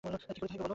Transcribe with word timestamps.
কী 0.03 0.09
করিতে 0.39 0.53
হইবে, 0.53 0.57
বলো। 0.63 0.69